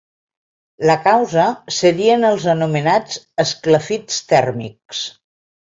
[0.89, 1.43] La causa
[1.79, 5.07] serien els anomenats “esclafits tèrmics”.